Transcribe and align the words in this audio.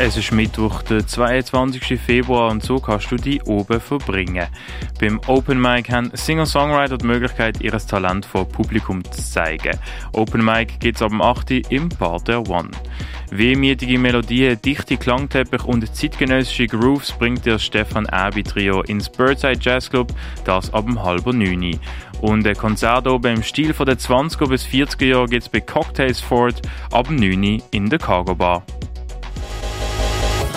Es 0.00 0.16
ist 0.16 0.30
Mittwoch, 0.30 0.82
der 0.82 1.04
22. 1.04 2.00
Februar 2.00 2.52
und 2.52 2.62
so 2.62 2.78
kannst 2.78 3.10
du 3.10 3.16
die 3.16 3.42
oben 3.42 3.80
verbringen. 3.80 4.46
Beim 5.00 5.20
Open 5.26 5.60
Mic 5.60 5.90
haben 5.90 6.12
Singer-Songwriter 6.14 6.98
die 6.98 7.06
Möglichkeit, 7.06 7.60
ihr 7.60 7.72
Talent 7.72 8.24
vor 8.24 8.48
Publikum 8.48 9.02
zu 9.02 9.20
zeigen. 9.20 9.76
Open 10.12 10.44
Mic 10.44 10.78
geht's 10.78 11.02
ab 11.02 11.10
dem 11.10 11.20
8. 11.20 11.50
im 11.70 11.88
Bar 11.88 12.20
der 12.20 12.48
One. 12.48 12.70
Wehmütige 13.32 13.98
Melodien, 13.98 14.62
dichte 14.62 14.96
Klangteppich 14.96 15.64
und 15.64 15.92
zeitgenössische 15.92 16.68
Grooves 16.68 17.10
bringt 17.10 17.44
dir 17.44 17.58
Stefan 17.58 18.06
Abbey 18.06 18.44
Trio 18.44 18.82
ins 18.82 19.10
Birdside 19.10 19.58
Jazz 19.60 19.90
Club, 19.90 20.14
das 20.44 20.72
ab 20.72 20.86
dem 20.86 21.02
halben 21.02 21.38
9. 21.38 21.80
Und 22.20 22.46
ein 22.46 22.56
Konzert 22.56 23.08
oben 23.08 23.38
im 23.38 23.42
Stil 23.42 23.74
von 23.74 23.86
den 23.86 23.98
20er 23.98 24.48
bis 24.48 24.64
40er 24.64 25.06
Jahren 25.06 25.28
gibt's 25.28 25.48
bei 25.48 25.60
Cocktails 25.60 26.20
Ford 26.20 26.62
ab 26.92 27.08
dem 27.08 27.16
9. 27.16 27.60
in 27.72 27.90
der 27.90 27.98
Cargo 27.98 28.36
Bar. 28.36 28.62